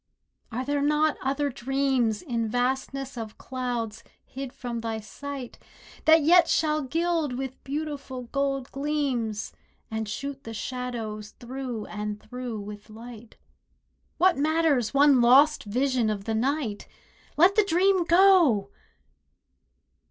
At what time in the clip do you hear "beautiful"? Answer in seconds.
7.63-8.23